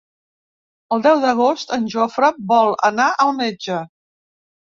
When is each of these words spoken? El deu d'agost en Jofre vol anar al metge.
El 0.95 1.03
deu 1.07 1.19
d'agost 1.25 1.75
en 1.77 1.85
Jofre 1.95 2.31
vol 2.53 2.73
anar 2.91 3.07
al 3.27 3.37
metge. 3.43 3.77